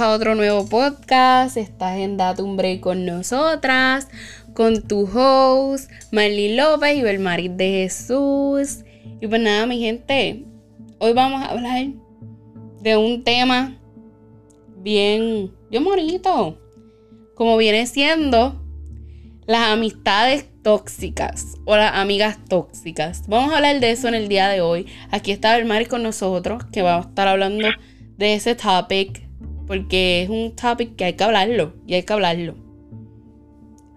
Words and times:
a 0.00 0.10
otro 0.10 0.36
nuevo 0.36 0.68
podcast. 0.68 1.56
Estás 1.56 1.98
en 1.98 2.16
Date 2.16 2.42
un 2.42 2.56
Break 2.56 2.80
con 2.80 3.04
nosotras, 3.04 4.06
con 4.54 4.86
tu 4.86 5.08
host, 5.12 5.90
Marley 6.12 6.54
López 6.54 6.96
y 6.96 7.02
Belmaris 7.02 7.56
de 7.56 7.68
Jesús. 7.68 8.84
Y 9.20 9.26
pues 9.26 9.40
nada, 9.40 9.66
mi 9.66 9.80
gente, 9.80 10.44
hoy 10.98 11.12
vamos 11.14 11.42
a 11.42 11.46
hablar 11.46 11.86
de 12.80 12.96
un 12.96 13.24
tema 13.24 13.76
bien, 14.76 15.52
bien 15.68 15.82
bonito, 15.82 16.60
como 17.34 17.56
viene 17.56 17.86
siendo 17.86 18.62
las 19.46 19.68
amistades 19.68 20.46
tóxicas 20.62 21.56
o 21.64 21.76
las 21.76 21.94
amigas 21.94 22.38
tóxicas. 22.48 23.24
Vamos 23.26 23.52
a 23.52 23.56
hablar 23.56 23.80
de 23.80 23.90
eso 23.90 24.06
en 24.06 24.14
el 24.14 24.28
día 24.28 24.48
de 24.48 24.60
hoy. 24.60 24.86
Aquí 25.10 25.32
está 25.32 25.56
Belmaris 25.56 25.88
con 25.88 26.04
nosotros, 26.04 26.62
que 26.70 26.82
va 26.82 26.98
a 26.98 27.00
estar 27.00 27.26
hablando 27.26 27.68
de 28.16 28.34
ese 28.34 28.54
topic 28.54 29.27
porque 29.68 30.22
es 30.22 30.30
un 30.30 30.56
topic 30.56 30.96
que 30.96 31.04
hay 31.04 31.12
que 31.12 31.22
hablarlo 31.22 31.74
y 31.86 31.94
hay 31.94 32.02
que 32.02 32.12
hablarlo. 32.12 32.54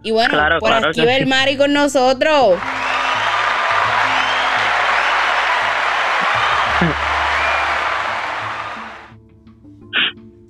Y 0.03 0.11
bueno, 0.11 0.38
por 0.59 0.73
aquí 0.73 1.02
el 1.02 1.25
Mari 1.25 1.57
con 1.57 1.73
nosotros. 1.73 2.59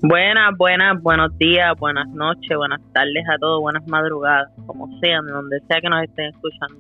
Buenas, 0.04 0.58
buenas, 0.58 1.00
buenos 1.00 1.38
días, 1.38 1.78
buenas 1.78 2.08
noches, 2.08 2.58
buenas 2.58 2.82
tardes 2.92 3.24
a 3.32 3.38
todos, 3.38 3.62
buenas 3.62 3.86
madrugadas, 3.88 4.50
como 4.66 4.88
sean, 5.00 5.28
de 5.28 5.32
donde 5.32 5.60
sea 5.68 5.80
que 5.80 5.90
nos 5.90 6.02
estén 6.02 6.26
escuchando. 6.34 6.76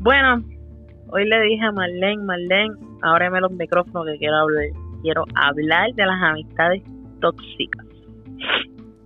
Bueno, 0.00 0.44
hoy 1.10 1.26
le 1.26 1.40
dije 1.40 1.64
a 1.64 1.72
Marlene, 1.72 2.22
Marlene, 2.22 2.74
ábreme 3.00 3.40
los 3.40 3.52
micrófonos 3.52 4.06
que 4.08 4.18
quiero 4.18 4.36
hablar. 4.36 4.66
Quiero 5.00 5.24
hablar 5.36 5.90
de 5.94 6.04
las 6.04 6.22
amistades 6.22 6.82
tóxicas. 7.20 7.86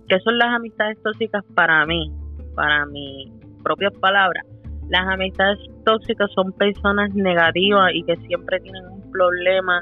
¿Qué 0.07 0.19
son 0.19 0.37
las 0.37 0.49
amistades 0.49 1.01
tóxicas 1.01 1.43
para 1.55 1.85
mí? 1.85 2.11
Para 2.55 2.85
mis 2.85 3.31
propias 3.63 3.93
palabras. 3.99 4.45
Las 4.89 5.07
amistades 5.07 5.59
tóxicas 5.85 6.29
son 6.33 6.51
personas 6.53 7.13
negativas 7.13 7.91
y 7.93 8.03
que 8.03 8.15
siempre 8.27 8.59
tienen 8.59 8.85
un 8.85 9.11
problema 9.11 9.81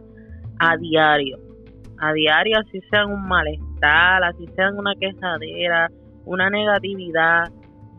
a 0.60 0.78
diario. 0.78 1.38
A 2.00 2.14
diario, 2.14 2.60
así 2.60 2.80
sean 2.90 3.12
un 3.12 3.28
malestar, 3.28 4.23
así 4.23 4.45
sean 4.56 4.78
una 4.78 4.94
quejadera, 4.95 5.90
una 6.26 6.50
negatividad. 6.50 7.50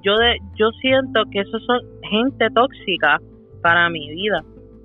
Yo, 0.02 0.16
de, 0.16 0.38
yo 0.56 0.70
siento 0.80 1.22
que 1.30 1.40
eso 1.40 1.58
son 1.60 1.80
gente 2.08 2.48
tóxica 2.54 3.18
para 3.62 3.88
mi 3.90 4.10
vida, 4.10 4.42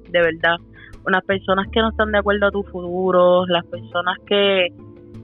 de 0.10 0.22
verdad. 0.22 0.58
Unas 1.06 1.24
personas 1.24 1.68
que 1.72 1.80
no 1.80 1.90
están 1.90 2.12
de 2.12 2.20
acuerdo 2.20 2.48
a 2.48 2.52
tu 2.52 2.64
futuro, 2.64 3.46
las 3.48 3.66
personas 3.66 4.18
que, 4.26 4.68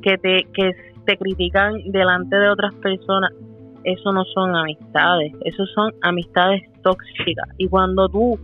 que 0.03 0.17
te, 0.17 0.43
que 0.53 0.71
te 1.05 1.17
critican 1.17 1.75
delante 1.91 2.35
de 2.35 2.49
otras 2.49 2.73
personas, 2.75 3.31
eso 3.83 4.11
no 4.11 4.23
son 4.25 4.55
amistades, 4.55 5.33
eso 5.45 5.65
son 5.67 5.91
amistades 6.01 6.61
tóxicas. 6.81 7.47
Y 7.57 7.67
cuando 7.67 8.07
tú 8.09 8.37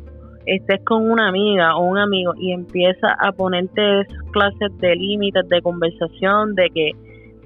estés 0.45 0.83
con 0.83 1.09
una 1.09 1.27
amiga 1.27 1.75
o 1.75 1.85
un 1.85 1.97
amigo 1.97 2.33
y 2.37 2.51
empiezas 2.51 3.11
a 3.19 3.31
ponerte 3.31 4.01
esas 4.01 4.23
clases 4.31 4.77
de 4.79 4.95
límites 4.95 5.47
de 5.47 5.61
conversación, 5.61 6.55
de 6.55 6.69
que 6.73 6.91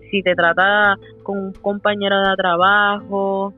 si 0.10 0.22
te 0.22 0.36
trata 0.36 0.96
con 1.24 1.40
un 1.40 1.54
compañero 1.54 2.20
de 2.20 2.36
trabajo 2.36 3.54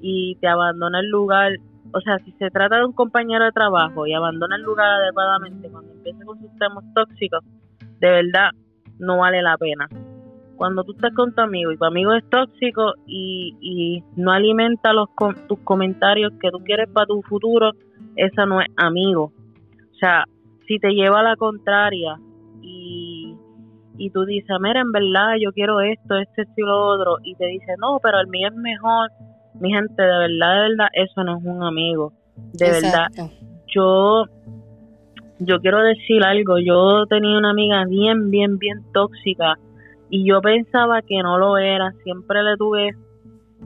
y 0.00 0.36
te 0.40 0.48
abandona 0.48 1.00
el 1.00 1.08
lugar, 1.08 1.52
o 1.92 2.00
sea, 2.00 2.18
si 2.18 2.32
se 2.32 2.50
trata 2.50 2.78
de 2.78 2.84
un 2.84 2.92
compañero 2.92 3.44
de 3.44 3.52
trabajo 3.52 4.06
y 4.06 4.12
abandona 4.12 4.56
el 4.56 4.62
lugar 4.62 4.86
adecuadamente 4.86 5.70
cuando 5.70 5.92
empieza 5.92 6.24
con 6.24 6.40
sus 6.40 6.50
temas 6.58 6.84
tóxicos, 6.94 7.44
de 8.00 8.10
verdad 8.10 8.50
no 8.98 9.18
vale 9.18 9.42
la 9.42 9.56
pena. 9.56 9.88
Cuando 10.56 10.84
tú 10.84 10.92
estás 10.92 11.12
con 11.14 11.34
tu 11.34 11.42
amigo 11.42 11.70
y 11.70 11.76
tu 11.76 11.84
amigo 11.84 12.14
es 12.14 12.24
tóxico 12.30 12.94
y, 13.06 13.54
y 13.60 14.02
no 14.16 14.32
alimenta 14.32 14.92
los 14.92 15.08
tus 15.46 15.58
comentarios 15.60 16.32
que 16.40 16.50
tú 16.50 16.58
quieres 16.64 16.88
para 16.88 17.06
tu 17.06 17.20
futuro, 17.22 17.72
esa 18.16 18.46
no 18.46 18.60
es 18.60 18.68
amigo. 18.76 19.32
O 19.92 19.98
sea, 19.98 20.24
si 20.66 20.78
te 20.78 20.90
lleva 20.90 21.20
a 21.20 21.24
la 21.24 21.36
contraria 21.36 22.18
y, 22.62 23.36
y 23.98 24.10
tú 24.10 24.24
dices, 24.24 24.56
mira, 24.60 24.80
en 24.80 24.92
verdad 24.92 25.34
yo 25.40 25.52
quiero 25.52 25.80
esto, 25.80 26.16
este, 26.16 26.42
esto 26.42 26.54
y 26.56 26.62
lo 26.62 26.86
otro, 26.86 27.16
y 27.22 27.34
te 27.34 27.46
dice, 27.46 27.74
no, 27.78 27.98
pero 28.02 28.20
el 28.20 28.28
mío 28.28 28.48
es 28.48 28.54
mejor, 28.54 29.10
mi 29.60 29.70
gente, 29.72 30.02
de 30.02 30.18
verdad, 30.18 30.54
de 30.54 30.68
verdad, 30.68 30.88
eso 30.92 31.24
no 31.24 31.38
es 31.38 31.44
un 31.44 31.62
amigo. 31.62 32.12
De 32.52 32.70
verdad, 32.70 33.06
yo 33.74 34.24
yo 35.38 35.60
quiero 35.60 35.82
decir 35.82 36.22
algo, 36.24 36.58
yo 36.58 37.06
tenía 37.06 37.38
una 37.38 37.50
amiga 37.50 37.84
bien, 37.86 38.30
bien, 38.30 38.58
bien 38.58 38.82
tóxica 38.92 39.54
y 40.08 40.24
yo 40.26 40.40
pensaba 40.40 41.02
que 41.02 41.22
no 41.22 41.38
lo 41.38 41.58
era, 41.58 41.92
siempre 42.04 42.42
le 42.42 42.56
tuve 42.56 42.90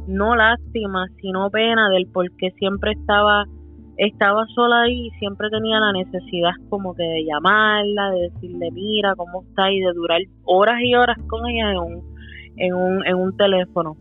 no 0.06 0.34
lástima, 0.34 1.06
sino 1.20 1.50
pena 1.50 1.88
del 1.90 2.06
porque 2.12 2.50
siempre 2.58 2.92
estaba 2.92 3.44
estaba 3.96 4.46
sola 4.54 4.82
ahí 4.82 5.08
y 5.08 5.10
siempre 5.18 5.50
tenía 5.50 5.78
la 5.78 5.92
necesidad 5.92 6.52
como 6.70 6.94
que 6.94 7.02
de 7.02 7.24
llamarla, 7.24 8.10
de 8.12 8.30
decirle 8.30 8.70
mira 8.72 9.14
cómo 9.14 9.42
está 9.42 9.70
y 9.70 9.80
de 9.80 9.92
durar 9.92 10.20
horas 10.44 10.80
y 10.80 10.94
horas 10.94 11.18
con 11.28 11.46
ella 11.46 11.72
en 12.56 13.14
un 13.14 13.36
teléfono. 13.36 13.96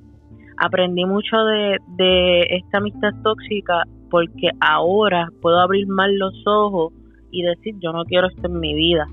Aprendí 0.56 1.06
mucho 1.06 1.38
de, 1.44 1.78
de 1.98 2.42
esta 2.44 2.78
amistad 2.78 3.12
tóxica 3.24 3.84
porque 4.10 4.52
ahora 4.62 5.30
puedo 5.42 5.60
abrir 5.60 5.88
más 5.88 6.10
los 6.12 6.34
ojos 6.48 6.94
y 7.32 7.44
decir 7.44 7.76
yo 7.80 7.92
no 7.92 8.04
quiero 8.06 8.28
esto 8.28 8.48
en 8.48 8.60
mi 8.60 8.74
vida. 8.74 9.06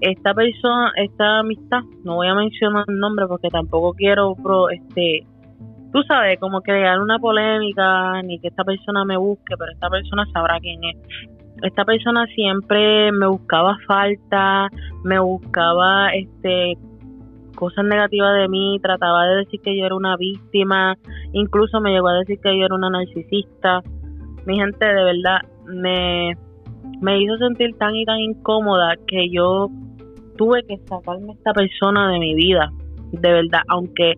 Esta 0.00 0.32
persona, 0.32 0.92
esta 0.96 1.40
amistad, 1.40 1.82
no 2.04 2.16
voy 2.16 2.28
a 2.28 2.34
mencionar 2.34 2.84
el 2.88 2.98
nombre 2.98 3.26
porque 3.26 3.48
tampoco 3.48 3.92
quiero, 3.92 4.34
pro, 4.34 4.70
este, 4.70 5.26
tú 5.92 6.02
sabes, 6.08 6.38
como 6.40 6.62
crear 6.62 7.00
una 7.00 7.18
polémica 7.18 8.22
ni 8.22 8.38
que 8.40 8.48
esta 8.48 8.64
persona 8.64 9.04
me 9.04 9.16
busque, 9.16 9.54
pero 9.58 9.70
esta 9.72 9.90
persona 9.90 10.24
sabrá 10.32 10.58
quién 10.60 10.82
es. 10.84 10.96
Esta 11.62 11.84
persona 11.84 12.26
siempre 12.34 13.12
me 13.12 13.26
buscaba 13.26 13.76
falta, 13.86 14.68
me 15.04 15.18
buscaba 15.18 16.10
este 16.14 16.78
cosas 17.54 17.84
negativas 17.84 18.34
de 18.36 18.48
mí, 18.48 18.78
trataba 18.80 19.26
de 19.26 19.36
decir 19.36 19.60
que 19.60 19.76
yo 19.76 19.84
era 19.84 19.94
una 19.94 20.16
víctima, 20.16 20.96
incluso 21.32 21.78
me 21.80 21.90
llegó 21.90 22.08
a 22.08 22.20
decir 22.20 22.38
que 22.42 22.58
yo 22.58 22.64
era 22.64 22.74
una 22.74 22.88
narcisista. 22.88 23.82
Mi 24.46 24.56
gente, 24.56 24.86
de 24.86 25.04
verdad, 25.04 25.40
me, 25.66 26.34
me 27.00 27.20
hizo 27.20 27.36
sentir 27.38 27.76
tan 27.78 27.94
y 27.94 28.04
tan 28.04 28.18
incómoda 28.18 28.94
que 29.06 29.30
yo 29.30 29.68
tuve 30.36 30.62
que 30.64 30.78
sacarme 30.86 31.32
a 31.32 31.34
esta 31.34 31.52
persona 31.52 32.10
de 32.10 32.18
mi 32.18 32.34
vida, 32.34 32.70
de 33.12 33.32
verdad, 33.32 33.60
aunque 33.68 34.14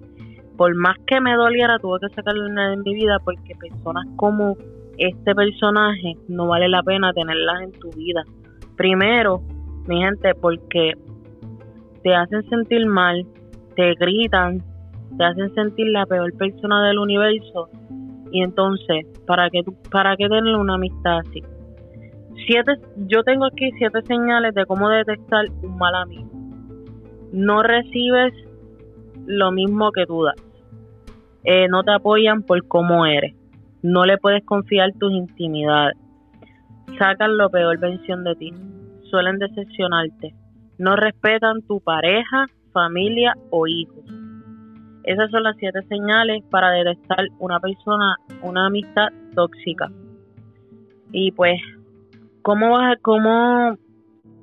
por 0.56 0.74
más 0.76 0.96
que 1.06 1.20
me 1.20 1.34
doliera, 1.34 1.78
tuve 1.78 1.98
que 2.00 2.14
sacarla 2.14 2.70
de 2.70 2.76
mi 2.76 2.94
vida 2.94 3.18
porque 3.24 3.54
personas 3.56 4.06
como 4.16 4.56
este 4.98 5.34
personaje 5.34 6.16
no 6.28 6.48
vale 6.48 6.68
la 6.68 6.82
pena 6.82 7.12
tenerlas 7.12 7.62
en 7.62 7.72
tu 7.72 7.90
vida. 7.90 8.22
Primero, 8.76 9.42
mi 9.88 10.00
gente, 10.00 10.34
porque 10.34 10.92
te 12.02 12.14
hacen 12.14 12.48
sentir 12.48 12.86
mal, 12.86 13.26
te 13.74 13.94
gritan, 13.94 14.62
te 15.16 15.24
hacen 15.24 15.54
sentir 15.54 15.88
la 15.88 16.06
peor 16.06 16.32
persona 16.36 16.86
del 16.86 16.98
universo 16.98 17.68
y 18.30 18.42
entonces, 18.42 19.06
¿para 19.26 19.50
qué, 19.50 19.62
para 19.90 20.16
qué 20.16 20.28
tener 20.28 20.54
una 20.56 20.74
amistad 20.74 21.18
así? 21.18 21.42
Siete, 22.46 22.72
yo 22.96 23.22
tengo 23.22 23.46
aquí 23.46 23.70
siete 23.78 24.02
señales 24.02 24.54
de 24.54 24.66
cómo 24.66 24.88
detectar 24.88 25.44
un 25.62 25.76
mal 25.76 25.94
amigo. 25.94 26.30
No 27.32 27.62
recibes 27.62 28.32
lo 29.26 29.52
mismo 29.52 29.92
que 29.92 30.06
tú 30.06 30.24
das. 30.24 30.36
Eh, 31.44 31.68
no 31.68 31.82
te 31.82 31.92
apoyan 31.92 32.42
por 32.42 32.66
cómo 32.66 33.06
eres. 33.06 33.34
No 33.82 34.04
le 34.04 34.18
puedes 34.18 34.44
confiar 34.44 34.92
tus 34.98 35.12
intimidades. 35.12 35.96
Sacan 36.98 37.36
lo 37.36 37.50
peor 37.50 37.78
versión 37.78 38.24
de 38.24 38.34
ti. 38.36 38.52
Suelen 39.10 39.38
decepcionarte. 39.38 40.34
No 40.78 40.96
respetan 40.96 41.62
tu 41.62 41.80
pareja, 41.80 42.46
familia 42.72 43.34
o 43.50 43.66
hijos. 43.66 44.04
Esas 45.04 45.30
son 45.30 45.42
las 45.42 45.56
siete 45.56 45.82
señales 45.88 46.44
para 46.50 46.70
detectar 46.70 47.26
una 47.38 47.58
persona, 47.58 48.16
una 48.42 48.66
amistad 48.66 49.08
tóxica. 49.34 49.90
Y 51.10 51.32
pues 51.32 51.60
¿Cómo 52.42 52.70
vas 52.72 52.96
a, 52.96 53.00
cómo, 53.00 53.76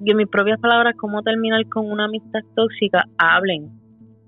en 0.06 0.18
mis 0.18 0.28
propias 0.28 0.60
palabras, 0.60 0.96
cómo 0.98 1.22
terminar 1.22 1.68
con 1.68 1.90
una 1.90 2.06
amistad 2.06 2.40
tóxica? 2.56 3.04
Hablen, 3.18 3.70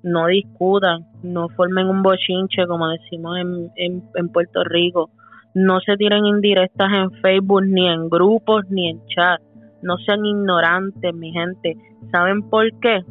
no 0.03 0.27
discutan, 0.27 1.05
no 1.23 1.47
formen 1.49 1.87
un 1.87 2.03
bochinche, 2.03 2.65
como 2.67 2.89
decimos 2.89 3.37
en, 3.75 4.03
en, 4.15 4.29
Puerto 4.29 4.63
Rico. 4.65 5.09
No 5.53 5.79
se 5.79 5.95
tiren 5.97 6.25
indirectas 6.25 6.89
en 6.91 7.11
Facebook, 7.21 7.63
ni 7.65 7.87
en 7.87 8.09
grupos, 8.09 8.65
ni 8.69 8.89
en 8.89 9.01
chat. 9.07 9.41
No 9.81 9.97
sean 9.99 10.25
ignorantes, 10.25 11.13
mi 11.13 11.31
gente. 11.31 11.77
¿Saben 12.11 12.43
por 12.49 12.65
qué? 12.79 13.01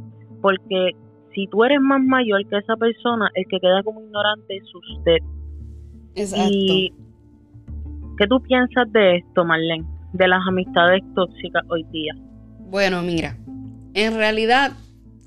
Porque 0.40 0.92
si 1.34 1.46
tú 1.48 1.64
eres 1.64 1.80
más 1.80 2.02
mayor 2.02 2.46
que 2.48 2.58
esa 2.58 2.76
persona, 2.76 3.30
el 3.34 3.44
que 3.46 3.60
queda 3.60 3.82
como 3.82 4.02
ignorante 4.02 4.56
es 4.56 4.74
usted. 4.74 5.18
Exacto. 6.14 6.48
¿Y 6.50 6.92
qué 8.18 8.26
tú 8.26 8.40
piensas 8.42 8.90
de 8.92 9.16
esto, 9.16 9.44
Marlene? 9.44 9.99
De 10.12 10.28
las 10.28 10.40
amistades 10.46 11.02
tóxicas 11.14 11.62
hoy 11.68 11.84
día? 11.92 12.14
Bueno, 12.58 13.02
mira, 13.02 13.36
en 13.94 14.14
realidad 14.14 14.72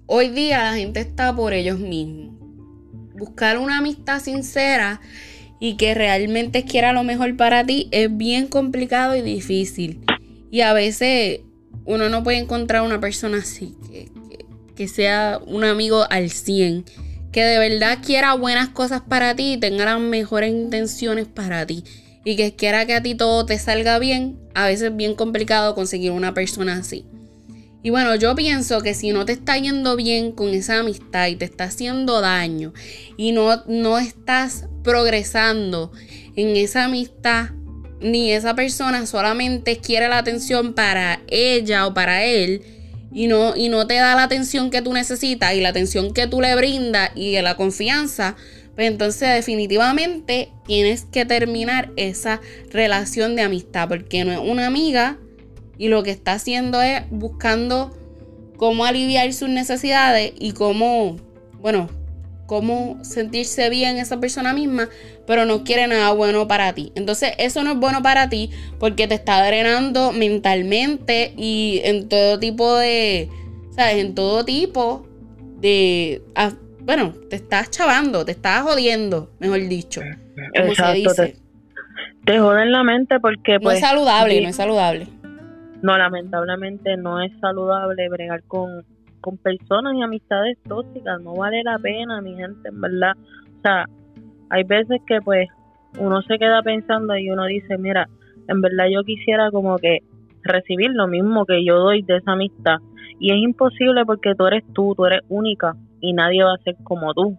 hoy 0.06 0.30
día 0.30 0.64
la 0.64 0.74
gente 0.74 1.00
está 1.00 1.36
por 1.36 1.54
ellos 1.54 1.80
mismos. 1.80 2.36
Buscar 3.16 3.58
una 3.58 3.78
amistad 3.78 4.20
sincera 4.20 5.02
y 5.60 5.78
que 5.78 5.94
realmente 5.94 6.66
quiera 6.66 6.94
lo 6.94 7.04
mejor 7.04 7.38
para 7.38 7.66
ti 7.66 7.88
es 7.92 8.16
bien 8.16 8.48
complicado 8.48 9.16
y 9.16 9.22
difícil. 9.22 10.02
Y 10.52 10.62
a 10.62 10.74
veces 10.74 11.42
uno 11.86 12.10
no 12.10 12.24
puede 12.24 12.40
encontrar 12.40 12.82
una 12.84 13.00
persona 13.00 13.38
así, 13.38 13.76
que, 13.90 14.12
que, 14.76 14.88
sea 14.88 15.40
un 15.46 15.64
amigo 15.64 16.06
al 16.10 16.30
100, 16.30 16.86
que 17.32 17.44
de 17.44 17.58
verdad 17.58 18.00
quiera 18.06 18.34
buenas 18.36 18.70
cosas 18.70 19.02
para 19.02 19.36
ti 19.36 19.54
y 19.54 19.58
tenga 19.58 19.86
las 19.86 20.00
mejores 20.00 20.52
intenciones 20.52 21.28
para 21.28 21.66
ti. 21.66 21.84
Y 22.26 22.36
que 22.36 22.56
quiera 22.56 22.86
que 22.86 22.94
a 22.94 23.04
ti 23.04 23.16
todo 23.16 23.46
te 23.46 23.60
salga 23.60 24.00
bien, 24.00 24.40
a 24.54 24.68
veces 24.68 24.92
es 24.92 24.96
bien 24.96 25.16
complicado 25.16 25.76
conseguir 25.76 26.12
una 26.12 26.34
persona 26.34 26.78
así. 26.78 27.06
Y 27.84 27.90
bueno, 27.90 28.16
yo 28.16 28.34
pienso 28.34 28.80
que 28.80 28.94
si 28.94 29.12
no 29.12 29.26
te 29.26 29.34
está 29.34 29.58
yendo 29.58 29.98
bien 29.98 30.32
con 30.32 30.50
esa 30.50 30.80
amistad 30.80 31.28
y 31.28 31.36
te 31.36 31.44
está 31.44 31.66
haciendo 31.66 32.22
daño 32.22 32.74
y 33.18 33.34
no, 33.34 33.62
no 33.68 34.00
estás 34.00 34.68
progresando 34.84 35.92
en 36.38 36.56
esa 36.56 36.86
amistad, 36.86 37.50
ni 38.00 38.32
esa 38.32 38.56
persona 38.56 39.06
solamente 39.06 39.78
quiere 39.78 40.08
la 40.08 40.20
atención 40.20 40.74
para 40.74 41.22
ella 41.28 41.86
o 41.88 41.94
para 41.94 42.24
él 42.24 42.62
y 43.12 43.28
no, 43.28 43.56
y 43.56 43.70
no 43.70 43.86
te 43.86 43.96
da 43.96 44.16
la 44.16 44.24
atención 44.24 44.72
que 44.72 44.82
tú 44.82 44.94
necesitas 44.94 45.54
y 45.54 45.62
la 45.62 45.70
atención 45.70 46.14
que 46.14 46.28
tú 46.28 46.42
le 46.42 46.56
brindas 46.56 47.12
y 47.16 47.40
la 47.42 47.56
confianza, 47.56 48.36
pues 48.76 48.88
entonces 48.88 49.30
definitivamente 49.30 50.50
tienes 50.66 51.06
que 51.06 51.26
terminar 51.26 51.92
esa 51.96 52.42
relación 52.72 53.36
de 53.36 53.44
amistad 53.44 53.88
porque 53.88 54.26
no 54.26 54.32
es 54.32 54.40
una 54.40 54.66
amiga 54.66 55.18
y 55.78 55.90
lo 55.90 56.04
que 56.04 56.12
está 56.12 56.34
haciendo 56.34 56.82
es 56.82 57.04
buscando 57.10 57.96
cómo 58.58 58.86
aliviar 58.86 59.32
sus 59.34 59.50
necesidades 59.50 60.34
y 60.40 60.54
cómo, 60.54 61.18
bueno, 61.60 61.90
cómo 62.46 63.00
sentirse 63.04 63.70
bien 63.70 63.98
esa 63.98 64.20
persona 64.20 64.54
misma, 64.54 64.90
pero 65.26 65.46
no 65.46 65.64
quiere 65.64 65.88
nada 65.88 66.12
bueno 66.12 66.48
para 66.48 66.74
ti. 66.74 66.92
Entonces 66.96 67.34
eso 67.38 67.64
no 67.64 67.72
es 67.72 67.78
bueno 67.78 68.02
para 68.02 68.30
ti 68.30 68.52
porque 68.80 69.08
te 69.08 69.16
está 69.16 69.46
drenando 69.46 70.12
mentalmente 70.12 71.34
y 71.38 71.82
en 71.84 72.08
todo 72.10 72.40
tipo 72.40 72.76
de, 72.76 73.30
¿sabes? 73.76 73.98
En 73.98 74.16
todo 74.16 74.46
tipo 74.46 75.06
de, 75.60 76.22
bueno, 76.86 77.14
te 77.30 77.36
estás 77.36 77.70
chavando, 77.70 78.26
te 78.26 78.32
estás 78.32 78.62
jodiendo, 78.62 79.32
mejor 79.40 79.60
dicho. 79.68 80.02
Como 80.56 80.76
se 80.76 80.94
dice. 80.94 81.36
Te, 82.26 82.40
joden 82.40 82.72
la 82.72 82.84
mente 82.84 83.20
porque... 83.20 83.60
Pues, 83.60 83.64
no 83.64 83.72
es 83.72 83.80
pues, 83.80 83.90
saludable, 83.90 84.42
no 84.42 84.50
es 84.50 84.56
saludable 84.56 85.08
no, 85.84 85.98
lamentablemente 85.98 86.96
no 86.96 87.22
es 87.22 87.32
saludable 87.42 88.08
bregar 88.08 88.42
con, 88.44 88.84
con 89.20 89.38
personas 89.38 89.94
y 89.96 90.02
amistades 90.02 90.58
tóxicas, 90.66 91.22
no 91.22 91.36
vale 91.36 91.62
la 91.62 91.78
pena, 91.78 92.22
mi 92.22 92.36
gente, 92.36 92.70
en 92.70 92.80
verdad. 92.80 93.12
O 93.60 93.62
sea, 93.62 93.86
hay 94.50 94.64
veces 94.64 95.02
que 95.06 95.20
pues 95.20 95.50
uno 96.00 96.22
se 96.22 96.40
queda 96.40 96.62
pensando 96.64 97.18
y 97.18 97.30
uno 97.30 97.46
dice, 97.46 97.78
mira, 97.78 98.08
en 98.48 98.62
verdad 98.62 98.86
yo 98.92 99.04
quisiera 99.04 99.52
como 99.52 99.78
que 99.78 100.00
recibir 100.42 100.92
lo 100.92 101.08
mismo 101.08 101.46
que 101.46 101.66
yo 101.66 101.76
doy 101.76 102.02
de 102.02 102.16
esa 102.16 102.32
amistad. 102.32 102.78
Y 103.20 103.32
es 103.32 103.38
imposible 103.44 104.06
porque 104.06 104.36
tú 104.36 104.48
eres 104.48 104.64
tú, 104.74 104.94
tú 104.96 105.06
eres 105.06 105.20
única 105.28 105.76
y 106.04 106.12
nadie 106.12 106.44
va 106.44 106.54
a 106.54 106.58
ser 106.58 106.76
como 106.84 107.14
tú. 107.14 107.38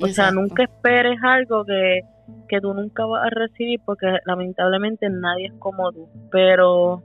O 0.00 0.06
sea, 0.08 0.32
nunca 0.32 0.64
esperes 0.64 1.16
algo 1.22 1.64
que, 1.64 2.00
que 2.48 2.60
tú 2.60 2.74
nunca 2.74 3.06
vas 3.06 3.26
a 3.26 3.30
recibir 3.30 3.80
porque 3.86 4.18
lamentablemente 4.26 5.08
nadie 5.08 5.46
es 5.46 5.52
como 5.60 5.92
tú. 5.92 6.08
Pero 6.32 7.00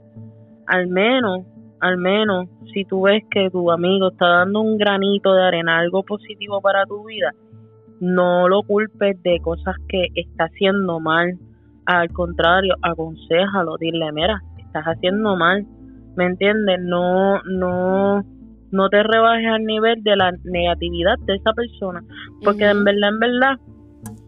al 0.66 0.88
menos, 0.88 1.46
al 1.78 1.98
menos, 1.98 2.48
si 2.74 2.84
tú 2.84 3.02
ves 3.02 3.22
que 3.30 3.48
tu 3.48 3.70
amigo 3.70 4.08
está 4.08 4.28
dando 4.28 4.60
un 4.60 4.76
granito 4.76 5.32
de 5.34 5.44
arena, 5.44 5.78
algo 5.78 6.02
positivo 6.02 6.60
para 6.60 6.84
tu 6.84 7.06
vida, 7.06 7.32
no 8.00 8.48
lo 8.48 8.64
culpes 8.64 9.22
de 9.22 9.38
cosas 9.40 9.76
que 9.88 10.08
está 10.16 10.46
haciendo 10.46 10.98
mal. 10.98 11.38
Al 11.86 12.10
contrario, 12.10 12.74
aconsejalo, 12.82 13.76
dile, 13.78 14.10
mira, 14.10 14.42
estás 14.58 14.84
haciendo 14.84 15.36
mal, 15.36 15.64
¿me 16.16 16.26
entiendes? 16.26 16.80
No, 16.82 17.40
no, 17.44 18.24
no 18.70 18.88
te 18.88 19.02
rebajes 19.02 19.48
al 19.48 19.64
nivel 19.64 20.02
de 20.02 20.16
la 20.16 20.32
negatividad 20.44 21.18
de 21.26 21.36
esa 21.36 21.52
persona, 21.52 22.02
porque 22.44 22.64
en 22.64 22.84
verdad, 22.84 23.10
en 23.10 23.18
verdad, 23.18 23.58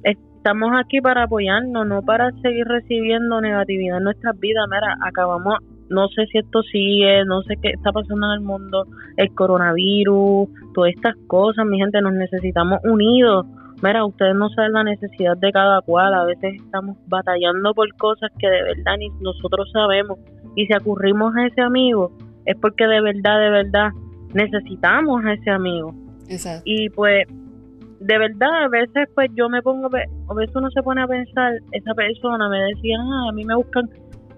estamos 0.03 0.71
aquí 0.75 1.01
para 1.01 1.25
apoyarnos, 1.25 1.87
no 1.87 2.03
para 2.03 2.31
seguir 2.43 2.67
recibiendo 2.67 3.41
negatividad 3.41 3.99
en 3.99 4.05
nuestras 4.05 4.39
vidas. 4.39 4.67
Mira, 4.71 4.97
acabamos 5.03 5.59
no 5.91 6.07
sé 6.09 6.25
si 6.27 6.39
esto 6.39 6.63
sigue, 6.63 7.25
no 7.25 7.43
sé 7.43 7.57
qué 7.61 7.71
está 7.71 7.91
pasando 7.91 8.27
en 8.29 8.33
el 8.35 8.41
mundo, 8.41 8.87
el 9.17 9.35
coronavirus, 9.35 10.49
todas 10.73 10.93
estas 10.95 11.17
cosas, 11.27 11.67
mi 11.67 11.79
gente, 11.79 12.01
nos 12.01 12.13
necesitamos 12.13 12.79
unidos. 12.85 13.47
Mira, 13.83 14.05
ustedes 14.05 14.37
no 14.37 14.49
saben 14.51 14.73
la 14.73 14.85
necesidad 14.85 15.37
de 15.37 15.51
cada 15.51 15.81
cual, 15.83 16.15
a 16.15 16.25
veces 16.25 16.55
estamos 16.63 16.97
batallando 17.09 17.75
por 17.75 17.93
cosas 17.97 18.31
que 18.39 18.49
de 18.49 18.63
verdad 18.63 18.99
ni 18.99 19.09
nosotros 19.21 19.69
sabemos. 19.73 20.19
Y 20.55 20.67
si 20.67 20.73
acurrimos 20.73 21.35
a 21.35 21.47
ese 21.47 21.61
amigo, 21.61 22.13
es 22.47 22.57
porque 22.61 22.87
de 22.87 23.01
verdad, 23.01 23.41
de 23.41 23.51
verdad, 23.51 23.91
necesitamos 24.35 25.25
a 25.25 25.33
ese 25.33 25.51
amigo. 25.51 25.95
Exacto. 26.29 26.63
Y 26.65 26.89
pues, 26.91 27.27
de 28.01 28.19
verdad, 28.19 28.65
a 28.65 28.69
veces 28.69 29.09
pues 29.15 29.31
yo 29.35 29.49
me 29.49 29.63
pongo, 29.63 29.89
a 29.89 30.35
veces 30.35 30.55
uno 30.57 30.71
se 30.71 30.83
pone 30.83 31.03
a 31.03 31.07
pensar, 31.07 31.55
esa 31.73 31.95
persona 31.95 32.49
me 32.49 32.59
decía, 32.75 32.97
ah, 32.99 33.29
a 33.29 33.33
mí 33.33 33.45
me 33.45 33.55
buscan 33.55 33.89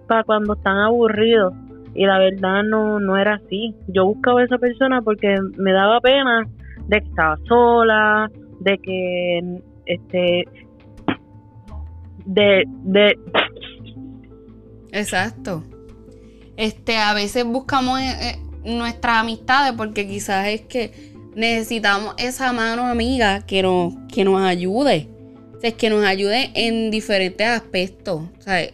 para 0.09 0.25
cuando 0.25 0.55
están 0.55 0.79
aburridos 0.79 1.55
y 1.94 2.06
la 2.06 2.19
verdad 2.19 2.62
no, 2.65 2.99
no 2.99 3.17
era 3.17 3.35
así. 3.35 3.75
Yo 3.89 4.06
buscaba 4.06 4.41
a 4.41 4.44
esa 4.44 4.59
persona 4.59 5.03
porque 5.03 5.37
me 5.56 5.73
daba 5.73 6.00
pena 6.00 6.47
de 6.89 7.00
que 7.00 7.09
estaba 7.09 7.37
sola, 7.47 8.31
de 8.61 8.79
que 8.79 9.61
este 9.87 10.44
de 12.25 12.65
de 12.67 13.19
Exacto. 14.93 15.62
Este, 16.56 16.99
a 16.99 17.15
veces 17.15 17.44
buscamos 17.44 17.99
eh, 17.99 18.12
eh, 18.21 18.39
nuestras 18.64 19.19
amistades 19.19 19.73
porque 19.76 20.06
quizás 20.06 20.49
es 20.49 20.62
que 20.62 21.12
necesitamos 21.35 22.14
esa 22.19 22.53
mano 22.53 22.87
amiga 22.87 23.44
que 23.47 23.62
nos, 23.62 23.94
que 24.12 24.25
nos 24.25 24.43
ayude 24.43 25.09
es 25.62 25.75
que 25.75 25.91
nos 25.91 26.05
ayude 26.05 26.50
en 26.55 26.91
diferentes 26.91 27.47
aspectos. 27.47 28.23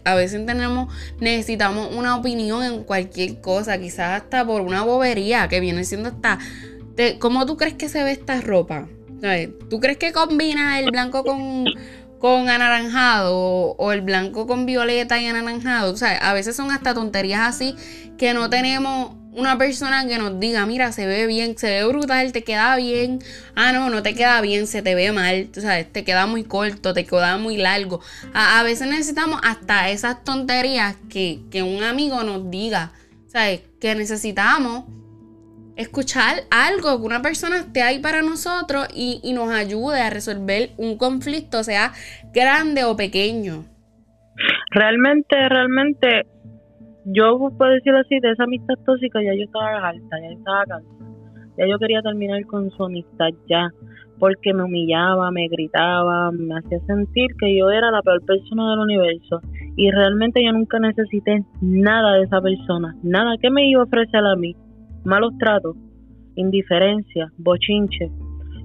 a 0.05 0.15
veces 0.15 0.45
tenemos, 0.47 0.93
necesitamos 1.21 1.95
una 1.95 2.17
opinión 2.17 2.65
en 2.65 2.85
cualquier 2.85 3.41
cosa, 3.41 3.79
quizás 3.79 4.23
hasta 4.23 4.47
por 4.47 4.63
una 4.63 4.83
bobería 4.83 5.49
que 5.49 5.61
viene 5.61 5.85
siendo 5.85 6.09
hasta, 6.09 6.39
¿cómo 7.19 7.47
tú 7.47 7.57
crees 7.57 7.75
que 7.75 7.89
se 7.89 8.03
ve 8.03 8.13
esta 8.13 8.41
ropa? 8.41 8.89
¿Tú 9.69 9.81
crees 9.81 9.99
que 9.99 10.13
combina 10.13 10.79
el 10.79 10.91
blanco 10.91 11.25
con, 11.25 11.67
con 12.19 12.49
anaranjado 12.49 13.37
o, 13.37 13.93
el 13.93 14.01
blanco 14.01 14.47
con 14.47 14.65
violeta 14.65 15.21
y 15.21 15.27
anaranjado? 15.27 15.93
O 15.93 15.97
a 16.21 16.33
veces 16.33 16.57
son 16.57 16.71
hasta 16.71 16.95
tonterías 16.95 17.41
así 17.41 17.75
que 18.17 18.33
no 18.33 18.49
tenemos 18.49 19.18
una 19.39 19.57
persona 19.57 20.05
que 20.09 20.19
nos 20.19 20.41
diga, 20.41 20.67
mira, 20.67 20.91
se 20.91 21.07
ve 21.07 21.29
bien, 21.29 21.57
se 21.57 21.71
ve 21.71 21.85
brutal, 21.87 22.33
te 22.33 22.43
queda 22.43 22.75
bien. 22.75 23.21
Ah, 23.55 23.71
no, 23.73 23.89
no 23.89 24.03
te 24.03 24.15
queda 24.15 24.41
bien, 24.41 24.67
se 24.67 24.83
te 24.83 24.97
ve 24.97 25.13
mal, 25.13 25.49
tú 25.53 25.61
sabes, 25.61 25.91
te 25.93 26.03
queda 26.03 26.27
muy 26.27 26.43
corto, 26.43 26.93
te 26.93 27.07
queda 27.07 27.39
muy 27.39 27.57
largo. 27.57 28.01
A, 28.35 28.61
veces 28.65 28.89
necesitamos 28.89 29.41
hasta 29.45 29.91
esas 29.91 30.25
tonterías 30.25 30.97
que, 31.09 31.39
un 31.63 31.85
amigo 31.85 32.25
nos 32.25 32.51
diga, 32.51 32.91
¿sabes? 33.29 33.61
Que 33.81 33.95
necesitamos 33.95 34.87
escuchar 35.77 36.43
algo, 36.51 36.99
que 36.99 37.07
una 37.07 37.23
persona 37.23 37.59
esté 37.59 37.83
ahí 37.83 38.01
para 38.01 38.23
nosotros 38.23 38.89
y, 38.93 39.21
y 39.23 39.35
nos 39.35 39.51
ayude 39.53 40.01
a 40.01 40.11
resolver 40.11 40.73
un 40.77 40.99
conflicto, 40.99 41.63
sea 41.63 41.93
grande 42.33 42.83
o 42.83 42.97
pequeño. 42.97 43.65
Realmente, 44.73 45.49
realmente 45.49 46.27
yo 47.13 47.39
puedo 47.57 47.73
decirlo 47.73 48.01
así, 48.01 48.19
de 48.21 48.31
esa 48.31 48.45
amistad 48.45 48.75
tóxica 48.85 49.23
ya 49.23 49.35
yo 49.35 49.45
estaba 49.45 49.89
alta, 49.89 50.21
ya 50.21 50.29
estaba 50.29 50.65
cansada. 50.65 50.99
Ya 51.57 51.67
yo 51.67 51.79
quería 51.79 52.03
terminar 52.03 52.45
con 52.47 52.71
su 52.71 52.85
amistad 52.85 53.31
ya, 53.49 53.71
porque 54.19 54.55
me 54.55 54.65
humillaba, 54.65 55.31
me 55.31 55.49
gritaba, 55.49 56.31
me 56.31 56.59
hacía 56.59 56.79
sentir 56.87 57.31
que 57.39 57.57
yo 57.57 57.71
era 57.71 57.91
la 57.91 58.03
peor 58.03 58.25
persona 58.25 58.71
del 58.71 58.81
universo. 58.81 59.41
Y 59.77 59.91
realmente 59.91 60.45
yo 60.45 60.53
nunca 60.53 60.79
necesité 60.79 61.43
nada 61.61 62.15
de 62.15 62.25
esa 62.25 62.41
persona, 62.41 62.95
nada 63.03 63.37
que 63.41 63.51
me 63.51 63.69
iba 63.69 63.81
a 63.81 63.85
ofrecer 63.85 64.25
a 64.25 64.37
mí. 64.37 64.55
Malos 65.05 65.33
tratos, 65.39 65.77
indiferencia, 66.37 67.33
bochinche. 67.39 68.11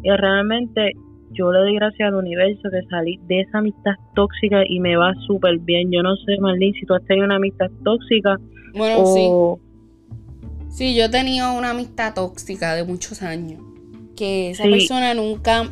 Y 0.04 0.10
realmente 0.12 0.92
yo 1.34 1.52
le 1.52 1.60
doy 1.60 1.76
gracias 1.76 2.08
al 2.08 2.16
universo 2.16 2.70
que 2.70 2.82
salí 2.90 3.20
de 3.28 3.42
esa 3.42 3.60
amistad 3.60 3.94
tóxica 4.16 4.64
y 4.68 4.80
me 4.80 4.96
va 4.96 5.14
súper 5.28 5.60
bien. 5.60 5.92
Yo 5.92 6.02
no 6.02 6.16
sé, 6.18 6.38
Marlene, 6.40 6.74
si 6.80 6.86
tú 6.86 6.94
has 6.94 7.04
tenido 7.06 7.26
una 7.26 7.36
amistad 7.36 7.70
tóxica. 7.84 8.38
Bueno, 8.74 9.06
sí. 9.06 9.30
Sí, 10.70 10.96
yo 10.96 11.06
he 11.06 11.10
tenido 11.10 11.54
una 11.54 11.72
amistad 11.72 12.14
tóxica 12.14 12.76
de 12.76 12.84
muchos 12.84 13.22
años. 13.22 13.62
Que 14.16 14.52
esa 14.52 14.64
persona 14.64 15.14
nunca, 15.14 15.70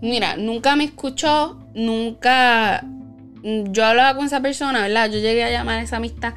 mira, 0.00 0.36
nunca 0.36 0.76
me 0.76 0.84
escuchó, 0.84 1.58
nunca. 1.74 2.84
Yo 3.42 3.84
hablaba 3.84 4.16
con 4.16 4.26
esa 4.26 4.40
persona, 4.40 4.82
¿verdad? 4.82 5.10
Yo 5.10 5.18
llegué 5.18 5.44
a 5.44 5.50
llamar 5.50 5.80
a 5.80 5.82
esa 5.82 5.96
amistad 5.96 6.34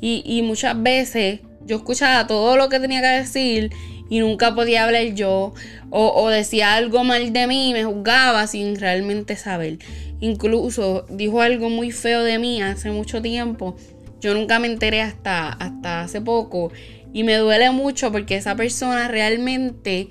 y, 0.00 0.22
y 0.24 0.42
muchas 0.42 0.80
veces 0.82 1.40
yo 1.64 1.76
escuchaba 1.76 2.26
todo 2.26 2.56
lo 2.56 2.68
que 2.68 2.80
tenía 2.80 3.00
que 3.00 3.06
decir 3.06 3.70
y 4.10 4.18
nunca 4.18 4.54
podía 4.54 4.84
hablar 4.84 5.14
yo 5.14 5.54
o, 5.88 6.28
decía 6.28 6.74
algo 6.74 7.02
mal 7.04 7.32
de 7.32 7.46
mí 7.46 7.70
y 7.70 7.72
me 7.72 7.84
juzgaba 7.84 8.46
sin 8.46 8.76
realmente 8.76 9.36
saber. 9.36 9.78
Incluso 10.20 11.06
dijo 11.08 11.40
algo 11.40 11.70
muy 11.70 11.92
feo 11.92 12.22
de 12.22 12.38
mí 12.38 12.60
hace 12.60 12.90
mucho 12.90 13.22
tiempo. 13.22 13.76
Yo 14.20 14.34
nunca 14.34 14.58
me 14.58 14.66
enteré 14.66 15.00
hasta, 15.00 15.48
hasta 15.48 16.02
hace 16.02 16.20
poco 16.20 16.70
y 17.12 17.24
me 17.24 17.36
duele 17.36 17.70
mucho 17.70 18.12
porque 18.12 18.36
esa 18.36 18.54
persona 18.54 19.08
realmente 19.08 20.08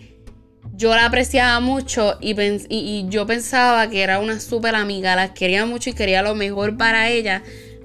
yo 0.74 0.96
la 0.96 1.06
apreciaba 1.06 1.60
mucho 1.60 2.18
y, 2.22 2.36
y, 2.70 3.06
yo 3.10 3.26
pensaba 3.26 3.90
que 3.90 4.02
era 4.02 4.20
una 4.20 4.40
súper 4.40 4.76
amiga, 4.76 5.16
la 5.16 5.34
quería 5.34 5.66
mucho 5.66 5.90
y 5.90 5.94
quería 5.94 6.22
lo 6.22 6.36
mejor 6.36 6.78
para 6.78 7.10
ella. 7.10 7.44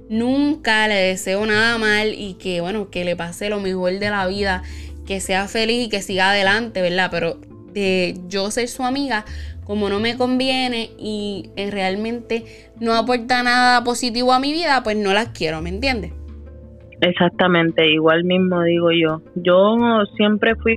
Nunca 0.08 0.86
le 0.86 0.94
deseo 0.94 1.44
nada 1.46 1.76
mal 1.78 2.14
y 2.14 2.34
que, 2.34 2.60
bueno, 2.60 2.90
que 2.90 3.04
le 3.04 3.16
pase 3.16 3.48
lo 3.48 3.58
mejor 3.58 3.98
de 3.98 4.10
la 4.10 4.26
vida, 4.26 4.62
que 5.06 5.20
sea 5.20 5.48
feliz 5.48 5.86
y 5.86 5.88
que 5.88 6.02
siga 6.02 6.30
adelante, 6.30 6.82
¿verdad? 6.82 7.08
Pero 7.10 7.36
de 7.72 8.16
yo 8.28 8.50
ser 8.50 8.68
su 8.68 8.84
amiga, 8.84 9.24
como 9.64 9.88
no 9.88 10.00
me 10.00 10.16
conviene 10.16 10.90
y 10.98 11.50
eh, 11.56 11.70
realmente 11.70 12.44
no 12.80 12.94
aporta 12.94 13.42
nada 13.42 13.82
positivo 13.82 14.32
a 14.32 14.40
mi 14.40 14.52
vida, 14.52 14.82
pues 14.82 14.96
no 14.96 15.12
las 15.12 15.28
quiero, 15.28 15.60
¿me 15.62 15.70
entiendes? 15.70 16.12
Exactamente, 17.00 17.90
igual 17.90 18.24
mismo 18.24 18.62
digo 18.62 18.90
yo. 18.92 19.20
Yo 19.34 19.76
siempre 20.16 20.54
fui 20.56 20.76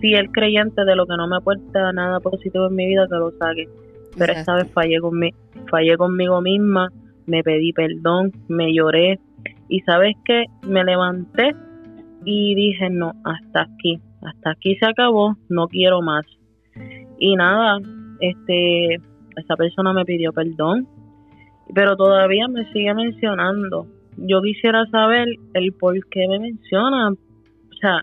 fiel 0.00 0.30
creyente 0.30 0.84
de 0.84 0.94
lo 0.94 1.06
que 1.06 1.16
no 1.16 1.26
me 1.26 1.36
aporta 1.36 1.92
nada 1.92 2.20
positivo 2.20 2.66
en 2.68 2.74
mi 2.74 2.86
vida, 2.86 3.06
que 3.08 3.16
lo 3.16 3.30
saque. 3.38 3.68
Pero 4.16 4.32
esta 4.32 4.54
vez 4.54 4.70
fallé, 4.72 5.00
con 5.00 5.20
fallé 5.70 5.96
conmigo 5.96 6.40
misma, 6.40 6.90
me 7.26 7.42
pedí 7.42 7.72
perdón, 7.72 8.32
me 8.48 8.72
lloré 8.72 9.18
y 9.68 9.80
sabes 9.80 10.14
qué, 10.24 10.44
me 10.62 10.84
levanté 10.84 11.54
y 12.26 12.56
dije, 12.56 12.90
no, 12.90 13.12
hasta 13.24 13.62
aquí, 13.62 14.00
hasta 14.20 14.50
aquí 14.50 14.74
se 14.76 14.84
acabó, 14.84 15.36
no 15.48 15.68
quiero 15.68 16.02
más. 16.02 16.26
Y 17.20 17.36
nada, 17.36 17.78
este, 18.20 18.96
esa 19.36 19.56
persona 19.56 19.92
me 19.92 20.04
pidió 20.04 20.32
perdón, 20.32 20.88
pero 21.72 21.96
todavía 21.96 22.48
me 22.48 22.70
sigue 22.72 22.92
mencionando. 22.94 23.86
Yo 24.16 24.42
quisiera 24.42 24.84
saber 24.86 25.28
el 25.54 25.72
por 25.74 25.94
qué 26.08 26.26
me 26.26 26.40
menciona. 26.40 27.12
O 27.12 27.74
sea, 27.80 28.00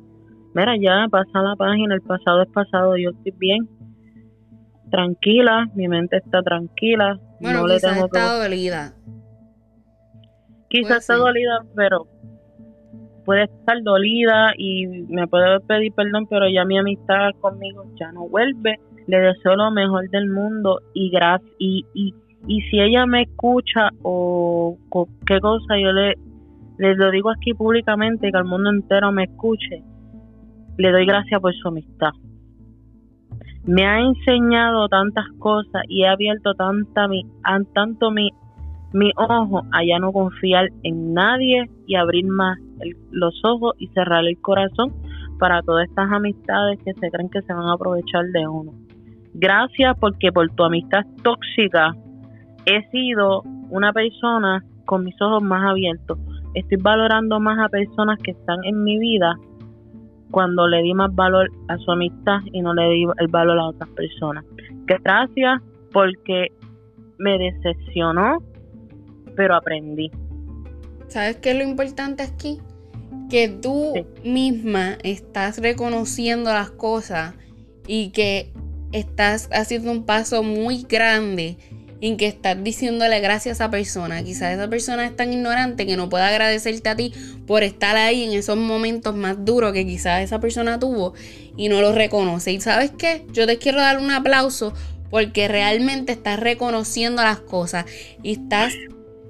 mira, 0.53 0.77
ya 0.77 1.05
pasa 1.11 1.41
la 1.41 1.57
página, 1.57 1.93
el 1.93 2.01
pasado 2.01 2.43
es 2.43 2.49
pasado, 2.49 2.95
yo 2.95 3.09
estoy 3.09 3.33
bien, 3.37 3.67
tranquila, 4.89 5.69
mi 5.75 5.89
mente 5.89 6.15
está 6.15 6.41
tranquila. 6.41 7.19
Bueno, 7.41 7.63
no 7.63 7.67
le 7.67 7.79
tengo 7.81 8.05
está 8.05 8.41
dolida. 8.41 8.93
Quizás 10.69 10.99
está 10.99 11.15
dolida, 11.15 11.59
pero 11.75 12.07
puede 13.25 13.43
estar 13.43 13.81
dolida 13.83 14.53
y 14.57 14.87
me 15.09 15.27
puede 15.27 15.59
pedir 15.61 15.93
perdón, 15.93 16.27
pero 16.29 16.47
ya 16.49 16.65
mi 16.65 16.77
amistad 16.77 17.31
conmigo 17.39 17.85
ya 17.99 18.11
no 18.11 18.27
vuelve. 18.27 18.79
Le 19.07 19.19
deseo 19.19 19.55
lo 19.55 19.71
mejor 19.71 20.09
del 20.09 20.29
mundo 20.29 20.79
y 20.93 21.09
gracias 21.09 21.51
y, 21.59 21.85
y, 21.93 22.13
y 22.47 22.61
si 22.61 22.79
ella 22.79 23.05
me 23.05 23.23
escucha 23.23 23.89
o, 24.01 24.77
qué 25.25 25.39
cosa 25.39 25.77
yo 25.77 25.91
le, 25.91 26.15
le 26.77 26.95
lo 26.95 27.11
digo 27.11 27.29
aquí 27.29 27.53
públicamente 27.53 28.31
que 28.31 28.37
al 28.37 28.45
mundo 28.45 28.69
entero 28.69 29.11
me 29.11 29.23
escuche 29.25 29.83
le 30.77 30.91
doy 30.91 31.05
gracias 31.05 31.39
por 31.39 31.53
su 31.53 31.67
amistad. 31.67 32.11
Me 33.65 33.85
ha 33.85 33.99
enseñado 33.99 34.89
tantas 34.89 35.25
cosas 35.39 35.83
y 35.87 36.03
ha 36.03 36.11
abierto 36.11 36.53
tanta 36.53 37.07
mi, 37.07 37.25
tanto 37.73 38.11
mi, 38.11 38.31
mi 38.91 39.11
ojo 39.15 39.61
a 39.71 39.85
ya 39.85 39.99
no 39.99 40.11
confiar 40.11 40.69
en 40.83 41.13
nadie 41.13 41.69
y 41.87 41.95
abrir 41.95 42.25
más 42.25 42.57
los 43.11 43.39
ojos 43.43 43.75
y 43.77 43.87
cerrar 43.87 44.25
el 44.25 44.39
corazón 44.39 44.93
para 45.39 45.61
todas 45.61 45.87
estas 45.89 46.11
amistades 46.11 46.79
que 46.83 46.93
se 46.93 47.11
creen 47.11 47.29
que 47.29 47.41
se 47.41 47.53
van 47.53 47.65
a 47.65 47.73
aprovechar 47.73 48.25
de 48.27 48.47
uno. 48.47 48.71
Gracias 49.33 49.97
porque 49.99 50.31
por 50.31 50.49
tu 50.51 50.63
amistad 50.63 51.05
tóxica 51.23 51.95
he 52.65 52.87
sido 52.89 53.41
una 53.69 53.91
persona 53.91 54.63
con 54.85 55.03
mis 55.03 55.19
ojos 55.21 55.41
más 55.41 55.63
abiertos. 55.69 56.19
Estoy 56.53 56.77
valorando 56.81 57.39
más 57.39 57.57
a 57.59 57.69
personas 57.69 58.19
que 58.19 58.31
están 58.31 58.63
en 58.63 58.83
mi 58.83 58.99
vida 58.99 59.35
cuando 60.31 60.67
le 60.67 60.81
di 60.81 60.93
más 60.93 61.13
valor 61.13 61.49
a 61.67 61.77
su 61.77 61.91
amistad 61.91 62.39
y 62.51 62.61
no 62.61 62.73
le 62.73 62.89
di 62.89 63.05
el 63.17 63.27
valor 63.27 63.59
a 63.59 63.67
otras 63.67 63.89
personas. 63.91 64.45
Gracias 64.85 65.61
porque 65.91 66.47
me 67.17 67.37
decepcionó, 67.37 68.39
pero 69.35 69.55
aprendí. 69.55 70.11
¿Sabes 71.13 71.35
qué 71.35 71.51
es 71.51 71.57
lo 71.57 71.63
importante 71.63 72.23
aquí? 72.23 72.59
Que 73.29 73.47
tú 73.47 73.93
misma 74.23 74.97
estás 75.03 75.59
reconociendo 75.59 76.51
las 76.51 76.71
cosas 76.71 77.35
y 77.85 78.09
que 78.09 78.51
estás 78.93 79.47
haciendo 79.51 79.91
un 79.91 80.07
paso 80.07 80.41
muy 80.41 80.87
grande 80.89 81.59
en 82.01 82.17
que 82.17 82.25
estás 82.25 82.63
diciéndole 82.63 83.19
gracias 83.19 83.61
a 83.61 83.65
esa 83.65 83.69
persona. 83.69 84.23
Quizás 84.23 84.55
esa 84.55 84.67
persona 84.71 85.05
es 85.05 85.15
tan 85.15 85.31
ignorante 85.31 85.85
que 85.85 85.97
no 85.97 86.09
puede 86.09 86.23
agradecerte 86.23 86.89
a 86.89 86.95
ti 86.95 87.13
por 87.45 87.61
estar 87.61 87.95
ahí 87.95 88.23
en 88.23 88.33
esos 88.33 88.57
momentos 88.57 89.15
más 89.15 89.45
duros 89.45 89.71
que 89.71 89.85
quizás 89.85 90.23
esa 90.23 90.39
persona 90.39 90.79
tuvo 90.79 91.13
y 91.55 91.69
no 91.69 91.79
lo 91.79 91.91
reconoce. 91.91 92.53
¿Y 92.53 92.59
sabes 92.59 92.89
qué? 92.89 93.23
Yo 93.31 93.45
te 93.45 93.59
quiero 93.59 93.77
dar 93.77 93.99
un 93.99 94.09
aplauso 94.09 94.73
porque 95.11 95.47
realmente 95.47 96.11
estás 96.11 96.39
reconociendo 96.39 97.21
las 97.21 97.39
cosas 97.39 97.85
y 98.23 98.31
estás 98.31 98.73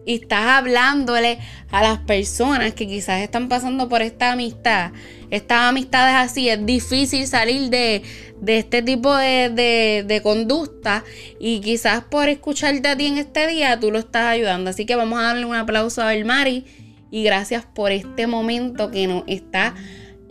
y 0.05 0.15
estás 0.15 0.48
hablándole 0.48 1.39
a 1.72 1.81
las 1.81 2.00
personas 2.00 2.74
que 2.74 2.88
quizás 2.88 3.22
están 3.22 3.50
pasando 3.50 3.89
por 3.89 4.01
esta 4.01 4.31
amistad, 4.31 4.91
estas 5.31 5.69
amistades 5.69 6.15
así, 6.15 6.50
es 6.50 6.65
difícil 6.65 7.27
salir 7.27 7.69
de, 7.69 8.03
este 8.45 8.81
tipo 8.81 9.15
de, 9.15 10.03
de, 10.05 10.22
conducta 10.22 11.03
y 11.39 11.62
quizás 11.62 12.03
por 12.03 12.29
escucharte 12.29 12.88
a 12.88 12.98
ti 12.98 13.07
en 13.07 13.17
este 13.17 13.48
día 13.48 13.79
tú 13.79 13.89
lo 13.91 14.00
estás 14.00 14.25
ayudando. 14.25 14.69
Así 14.69 14.86
que 14.86 14.95
vamos 14.95 15.19
a 15.19 15.24
darle 15.24 15.45
un 15.45 15.55
aplauso 15.55 16.01
a 16.01 16.13
Mari 16.24 16.65
y 17.10 17.24
gracias 17.24 17.65
por 17.65 17.91
este 17.91 18.27
momento 18.27 18.91
que 18.91 19.07
nos 19.07 19.24
está 19.27 19.74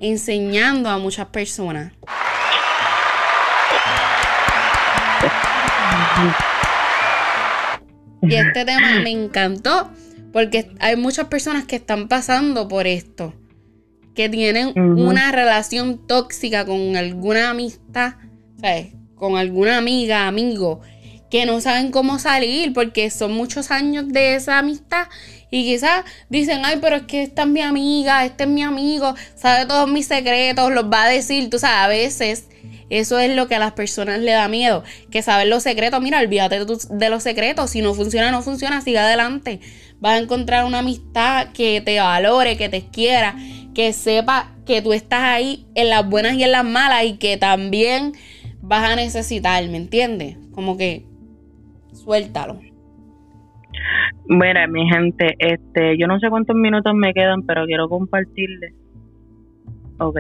enseñando 0.00 0.91
a 0.91 0.99
muchas 0.99 1.26
personas. 1.29 1.93
Y 8.23 8.35
este 8.35 8.64
tema 8.64 9.00
me 9.02 9.11
encantó 9.11 9.91
porque 10.33 10.71
hay 10.79 10.97
muchas 10.97 11.26
personas 11.26 11.64
que 11.64 11.76
están 11.76 12.09
pasando 12.09 12.69
por 12.69 12.87
esto, 12.87 13.35
que 14.14 14.29
tienen 14.29 14.79
una 14.79 15.33
relación 15.33 16.07
tóxica 16.07 16.64
con 16.64 16.97
alguna 16.97 17.50
amistad, 17.50 18.14
¿sabes? 18.61 18.95
Con 19.14 19.37
alguna 19.37 19.76
amiga, 19.76 20.26
amigo, 20.26 20.81
que 21.31 21.47
no 21.47 21.61
saben 21.61 21.91
cómo 21.91 22.19
salir 22.19 22.73
porque 22.73 23.11
son 23.11 23.33
muchos 23.33 23.71
años 23.71 24.09
de 24.09 24.35
esa 24.35 24.59
amistad 24.59 25.09
y 25.50 25.64
quizás 25.64 26.05
dicen, 26.31 26.62
ay, 26.64 26.79
pero 26.81 26.97
es 26.97 27.02
que 27.02 27.23
esta 27.23 27.43
es 27.43 27.49
mi 27.49 27.61
amiga, 27.61 28.25
este 28.25 28.45
es 28.45 28.50
mi 28.50 28.62
amigo, 28.62 29.14
sabe 29.35 29.67
todos 29.67 29.88
mis 29.91 30.07
secretos, 30.07 30.73
los 30.73 30.91
va 30.91 31.05
a 31.05 31.09
decir, 31.09 31.50
tú 31.50 31.59
sabes, 31.59 31.85
a 31.85 31.88
veces 31.88 32.49
eso 32.92 33.18
es 33.18 33.34
lo 33.34 33.49
que 33.49 33.54
a 33.54 33.58
las 33.58 33.72
personas 33.72 34.20
le 34.20 34.32
da 34.32 34.49
miedo, 34.49 34.84
que 35.11 35.22
saber 35.22 35.46
los 35.46 35.62
secretos, 35.62 36.02
mira, 36.02 36.20
olvídate 36.20 36.62
de, 36.62 37.08
los 37.08 37.22
secretos, 37.22 37.70
si 37.70 37.80
no 37.80 37.94
funciona, 37.94 38.30
no 38.30 38.42
funciona, 38.42 38.82
sigue 38.82 38.99
adelante. 38.99 39.61
Vas 39.99 40.18
a 40.18 40.22
encontrar 40.22 40.66
una 40.66 40.80
amistad 40.80 41.52
que 41.54 41.80
te 41.80 42.00
valore, 42.00 42.58
que 42.58 42.68
te 42.68 42.82
quiera, 42.82 43.34
que 43.75 43.94
sepa 43.94 44.52
que 44.66 44.82
tú 44.82 44.92
estás 44.92 45.22
ahí 45.22 45.64
en 45.75 45.88
las 45.88 46.06
buenas 46.06 46.34
y 46.34 46.44
en 46.44 46.52
las 46.52 46.66
malas 46.66 47.04
y 47.04 47.16
que 47.16 47.38
también 47.38 48.12
vas 48.61 48.90
a 48.90 48.94
necesitar, 48.94 49.66
¿me 49.70 49.78
entiendes? 49.78 50.37
Como 50.52 50.76
que 50.76 51.06
suéltalo. 51.94 52.61
Mira, 54.26 54.66
mi 54.66 54.87
gente, 54.90 55.34
este, 55.38 55.96
yo 55.96 56.06
no 56.06 56.20
sé 56.20 56.28
cuántos 56.28 56.56
minutos 56.56 56.92
me 56.94 57.14
quedan, 57.14 57.46
pero 57.46 57.64
quiero 57.64 57.88
compartirles. 57.88 58.75
Ok. 59.99 60.18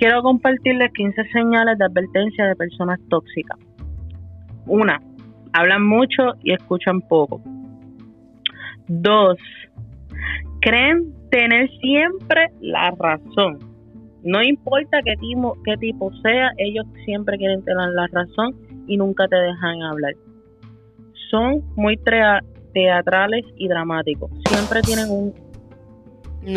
Quiero 0.00 0.22
compartirles 0.22 0.90
15 0.94 1.24
señales 1.30 1.76
de 1.76 1.84
advertencia 1.84 2.46
de 2.46 2.56
personas 2.56 2.98
tóxicas. 3.10 3.58
Una, 4.64 4.98
hablan 5.52 5.86
mucho 5.86 6.22
y 6.42 6.54
escuchan 6.54 7.02
poco. 7.02 7.42
Dos, 8.88 9.36
creen 10.62 11.12
tener 11.30 11.68
siempre 11.82 12.46
la 12.62 12.92
razón. 12.98 13.58
No 14.24 14.42
importa 14.42 15.00
qué 15.04 15.16
tipo, 15.16 15.58
qué 15.66 15.76
tipo 15.76 16.10
sea, 16.22 16.50
ellos 16.56 16.86
siempre 17.04 17.36
quieren 17.36 17.62
tener 17.62 17.90
la 17.90 18.06
razón 18.10 18.56
y 18.86 18.96
nunca 18.96 19.28
te 19.28 19.36
dejan 19.36 19.82
hablar. 19.82 20.14
Son 21.30 21.62
muy 21.76 22.00
teatrales 22.72 23.44
y 23.58 23.68
dramáticos. 23.68 24.30
Siempre 24.48 24.80
tienen 24.80 25.10
un 25.10 25.34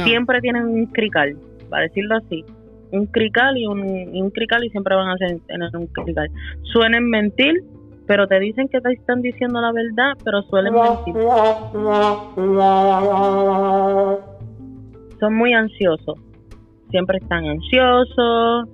siempre 0.06 0.40
tienen 0.40 0.64
un 0.64 0.86
crical, 0.86 1.36
para 1.70 1.84
decirlo 1.84 2.16
así 2.16 2.46
un 2.94 3.08
crical 3.08 3.58
y 3.58 3.66
un, 3.66 4.30
crical 4.30 4.64
y 4.64 4.70
siempre 4.70 4.96
van 4.96 5.10
a 5.10 5.16
tener 5.18 5.76
un 5.76 5.88
crical. 5.88 6.30
Suelen 6.62 7.10
mentir, 7.10 7.64
pero 8.06 8.28
te 8.28 8.40
dicen 8.40 8.68
que 8.68 8.80
te 8.82 8.94
están 8.94 9.22
diciendo 9.22 9.60
la 9.60 9.72
verdad, 9.72 10.14
pero 10.24 10.44
suelen 10.44 10.74
mentir. 10.74 11.16
Son 15.20 15.34
muy 15.36 15.54
ansiosos. 15.54 16.20
Siempre 16.92 17.18
están 17.18 17.46
ansiosos. 17.46 18.70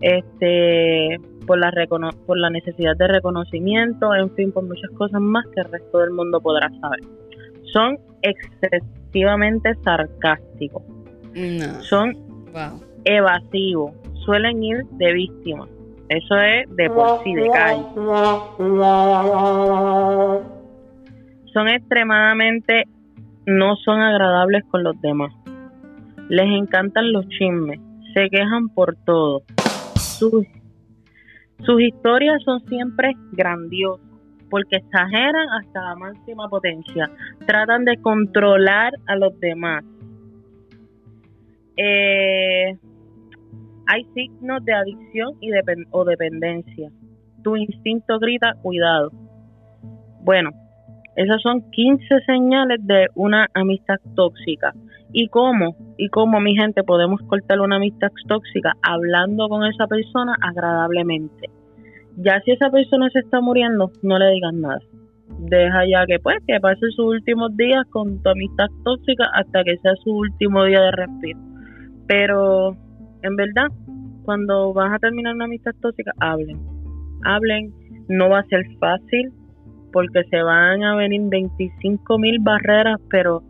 este 0.00 1.20
por 1.46 1.58
la 1.58 1.72
por 2.26 2.38
la 2.38 2.50
necesidad 2.50 2.96
de 2.96 3.08
reconocimiento, 3.08 4.14
en 4.14 4.30
fin, 4.34 4.52
por 4.52 4.64
muchas 4.64 4.90
cosas 4.92 5.20
más 5.20 5.44
que 5.54 5.60
el 5.60 5.70
resto 5.70 5.98
del 5.98 6.10
mundo 6.10 6.40
podrá 6.40 6.68
saber. 6.80 7.00
Son 7.72 7.98
excesivamente 8.22 9.74
sarcásticos. 9.84 10.82
Son 11.80 12.16
evasivos, 13.04 13.92
suelen 14.24 14.62
ir 14.62 14.84
de 14.92 15.12
víctima. 15.12 15.66
Eso 16.08 16.36
es 16.36 16.68
de 16.76 16.90
por 16.90 17.22
sí, 17.24 17.34
de 17.34 17.48
calle. 17.48 17.82
Son 21.52 21.68
extremadamente, 21.68 22.84
no 23.46 23.76
son 23.76 24.00
agradables 24.00 24.64
con 24.70 24.82
los 24.82 25.00
demás. 25.00 25.32
Les 26.28 26.46
encantan 26.46 27.12
los 27.12 27.28
chismes, 27.28 27.80
se 28.14 28.28
quejan 28.30 28.68
por 28.68 28.96
todo. 29.04 29.42
Sus, 29.96 30.44
sus 31.64 31.80
historias 31.80 32.42
son 32.44 32.60
siempre 32.66 33.12
grandiosas 33.32 34.12
porque 34.52 34.76
exageran 34.76 35.48
hasta 35.48 35.82
la 35.82 35.96
máxima 35.96 36.46
potencia. 36.46 37.10
Tratan 37.46 37.86
de 37.86 37.96
controlar 38.02 38.92
a 39.06 39.16
los 39.16 39.40
demás. 39.40 39.82
Eh, 41.74 42.76
hay 43.92 44.04
signos 44.14 44.64
de 44.64 44.72
adicción 44.72 45.32
y 45.42 45.50
o 45.90 46.04
dependencia. 46.04 46.90
Tu 47.44 47.56
instinto 47.56 48.18
grita, 48.18 48.54
cuidado. 48.62 49.10
Bueno, 50.22 50.50
esas 51.14 51.42
son 51.42 51.70
15 51.70 52.20
señales 52.24 52.78
de 52.86 53.08
una 53.14 53.48
amistad 53.52 53.96
tóxica. 54.16 54.72
¿Y 55.12 55.28
cómo? 55.28 55.76
¿Y 55.98 56.08
cómo, 56.08 56.40
mi 56.40 56.56
gente, 56.56 56.82
podemos 56.84 57.20
cortar 57.28 57.60
una 57.60 57.76
amistad 57.76 58.08
tóxica? 58.28 58.72
Hablando 58.82 59.46
con 59.50 59.66
esa 59.66 59.86
persona 59.86 60.36
agradablemente. 60.40 61.50
Ya 62.16 62.40
si 62.46 62.52
esa 62.52 62.70
persona 62.70 63.10
se 63.10 63.18
está 63.18 63.42
muriendo, 63.42 63.90
no 64.02 64.18
le 64.18 64.30
digas 64.30 64.54
nada. 64.54 64.78
Deja 65.38 65.84
ya 65.86 66.06
que 66.06 66.18
pues 66.18 66.38
que 66.46 66.60
pase 66.60 66.86
sus 66.96 67.06
últimos 67.16 67.54
días 67.58 67.84
con 67.90 68.22
tu 68.22 68.30
amistad 68.30 68.68
tóxica 68.84 69.28
hasta 69.34 69.64
que 69.64 69.76
sea 69.78 69.92
su 70.02 70.16
último 70.16 70.64
día 70.64 70.80
de 70.80 70.92
respiro. 70.92 71.40
Pero 72.06 72.76
en 73.22 73.36
verdad, 73.36 73.68
cuando 74.24 74.72
vas 74.72 74.92
a 74.92 74.98
terminar 74.98 75.34
una 75.34 75.44
amistad 75.46 75.72
tóxica, 75.80 76.12
hablen. 76.20 76.58
Hablen, 77.24 77.72
no 78.08 78.28
va 78.28 78.40
a 78.40 78.44
ser 78.44 78.64
fácil 78.78 79.32
porque 79.92 80.22
se 80.30 80.42
van 80.42 80.82
a 80.82 80.96
venir 80.96 81.20
25 81.28 82.18
mil 82.18 82.38
barreras, 82.40 82.98
pero 83.10 83.42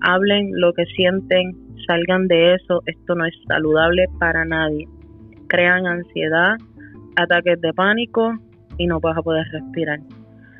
hablen 0.00 0.50
lo 0.52 0.72
que 0.72 0.84
sienten, 0.86 1.52
salgan 1.86 2.28
de 2.28 2.54
eso, 2.54 2.82
esto 2.86 3.14
no 3.14 3.26
es 3.26 3.34
saludable 3.46 4.06
para 4.18 4.44
nadie. 4.44 4.86
Crean 5.48 5.86
ansiedad, 5.86 6.56
ataques 7.16 7.60
de 7.60 7.72
pánico 7.72 8.32
y 8.76 8.86
no 8.86 9.00
vas 9.00 9.16
a 9.18 9.22
poder 9.22 9.46
respirar. 9.50 9.98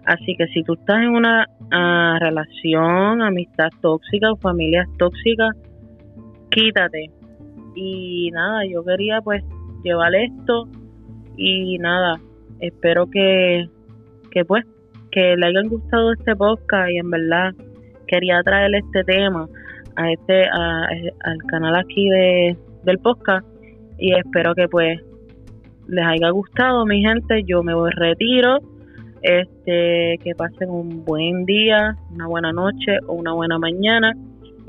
Así 0.07 0.35
que 0.37 0.47
si 0.49 0.63
tú 0.65 0.75
estás 0.75 1.03
en 1.03 1.11
una 1.11 1.47
ah, 1.71 2.19
relación, 2.21 3.23
amistad 3.23 3.69
tóxica 3.81 4.33
o 4.33 4.37
familia 4.37 4.87
tóxica, 4.99 5.51
quítate, 6.51 7.11
y 7.79 8.31
nada, 8.33 8.65
yo 8.67 8.85
quería 8.85 9.21
pues 9.21 9.45
llevar 9.85 10.15
esto 10.15 10.69
y 11.37 11.79
nada, 11.79 12.21
espero 12.61 13.07
que, 13.09 13.69
que 14.31 14.45
pues 14.45 14.65
que 15.11 15.37
le 15.37 15.47
hayan 15.47 15.69
gustado 15.69 16.13
este 16.13 16.35
podcast 16.37 16.91
y 16.91 16.99
en 16.99 17.11
verdad 17.11 17.55
quería 18.07 18.43
traer 18.43 18.75
este 18.75 19.05
tema 19.05 19.49
a 19.97 20.13
este 20.13 20.45
al 20.49 21.39
canal 21.49 21.77
aquí 21.77 22.09
de, 22.09 22.57
del 22.85 22.99
podcast 22.99 23.47
y 23.99 24.15
espero 24.15 24.55
que 24.55 24.69
pues 24.69 25.01
les 25.87 26.05
haya 26.05 26.31
gustado 26.31 26.85
mi 26.85 27.03
gente 27.03 27.43
yo 27.45 27.63
me 27.63 27.75
voy 27.75 27.91
retiro 27.93 28.59
este 29.23 30.19
que 30.23 30.35
pasen 30.37 30.71
un 30.71 31.05
buen 31.05 31.45
día 31.47 31.97
una 32.13 32.27
buena 32.27 32.53
noche 32.53 32.99
o 33.07 33.15
una 33.15 33.33
buena 33.33 33.59
mañana 33.59 34.13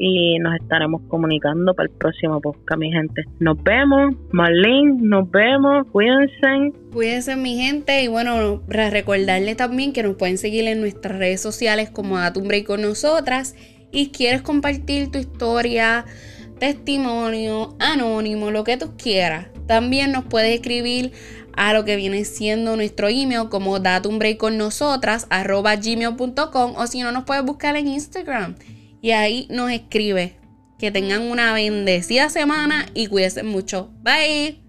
y 0.02 0.40
nos 0.40 0.56
estaremos 0.56 1.02
comunicando 1.10 1.74
para 1.74 1.90
el 1.90 1.96
próximo 1.96 2.40
podcast, 2.40 2.80
mi 2.80 2.90
gente. 2.90 3.26
Nos 3.40 3.62
vemos, 3.64 4.16
Marlene, 4.32 4.96
nos 5.02 5.30
vemos, 5.30 5.86
cuídense. 5.92 6.72
Cuídense, 6.94 7.36
mi 7.36 7.58
gente, 7.58 8.02
y 8.02 8.08
bueno, 8.08 8.62
para 8.66 8.90
recordarles 8.90 9.58
también 9.58 9.92
que 9.92 10.02
nos 10.02 10.16
pueden 10.16 10.38
seguir 10.38 10.66
en 10.68 10.80
nuestras 10.80 11.20
redes 11.20 11.42
sociales 11.42 11.90
como 11.90 12.18
Datumbre 12.18 12.64
con 12.64 12.82
nosotras. 12.82 13.56
Y 13.92 14.12
quieres 14.12 14.42
compartir 14.42 15.12
tu 15.12 15.18
historia, 15.18 16.06
testimonio, 16.60 17.76
anónimo, 17.80 18.52
lo 18.52 18.64
que 18.64 18.78
tú 18.78 18.94
quieras. 18.98 19.48
También 19.68 20.14
nos 20.14 20.24
puedes 20.24 20.56
escribir 20.56 21.12
a 21.58 21.74
lo 21.74 21.84
que 21.84 21.98
viene 21.98 22.24
siendo 22.24 22.78
nuestro 22.78 23.10
email 23.10 23.50
como 23.50 23.80
datumbre 23.80 24.38
con 24.38 24.58
nosotras 24.58 25.28
arroba 25.30 25.76
gmail.com 25.76 26.74
o 26.78 26.88
si 26.88 27.02
no 27.02 27.12
nos 27.12 27.26
puedes 27.26 27.44
buscar 27.44 27.76
en 27.76 27.88
Instagram 27.90 28.56
y 29.02 29.12
ahí 29.12 29.48
nos 29.50 29.72
escribe. 29.72 30.36
Que 30.78 30.92
tengan 30.92 31.24
una 31.24 31.54
bendecida 31.54 32.30
semana 32.30 32.86
y 32.94 33.08
cuídense 33.08 33.44
mucho. 33.44 33.92
Bye. 34.02 34.69